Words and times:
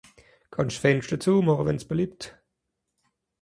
Kann'sch 0.53 0.77
s'Fenschter 0.79 1.19
züemache 1.23 1.63
wann's 1.67 1.85
beliebt? 1.91 2.23